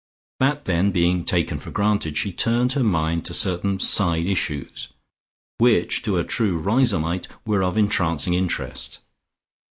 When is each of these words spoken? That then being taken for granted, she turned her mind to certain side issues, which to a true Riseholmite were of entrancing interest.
That 0.39 0.65
then 0.65 0.89
being 0.89 1.25
taken 1.25 1.59
for 1.59 1.69
granted, 1.69 2.17
she 2.17 2.31
turned 2.31 2.73
her 2.73 2.83
mind 2.83 3.23
to 3.25 3.35
certain 3.35 3.79
side 3.79 4.25
issues, 4.25 4.87
which 5.59 6.01
to 6.01 6.17
a 6.17 6.23
true 6.23 6.59
Riseholmite 6.59 7.27
were 7.45 7.61
of 7.61 7.77
entrancing 7.77 8.33
interest. 8.33 9.01